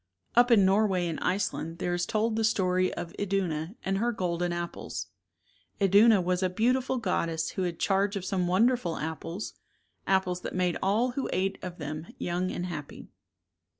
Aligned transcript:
Up 0.35 0.49
in 0.49 0.65
Norway 0.65 1.05
and 1.07 1.19
Iceland 1.19 1.77
there 1.77 1.93
is 1.93 2.07
told 2.07 2.35
the 2.35 2.43
story 2.43 2.91
of 2.95 3.13
Iduna 3.19 3.75
and 3.85 3.99
her 3.99 4.11
golden 4.11 4.51
apples. 4.51 5.09
Iduna 5.79 6.19
was 6.23 6.41
a 6.41 6.49
beautiful 6.49 6.97
goddess 6.97 7.49
who 7.51 7.61
had 7.61 7.77
charge 7.77 8.15
of 8.15 8.25
some 8.25 8.47
wonderful 8.47 8.97
apples, 8.97 9.53
apples 10.07 10.41
that 10.41 10.55
made 10.55 10.75
all 10.81 11.11
who 11.11 11.29
ate 11.31 11.59
of 11.61 11.77
them 11.77 12.07
young 12.17 12.49
and 12.49 12.65
happy. 12.65 13.09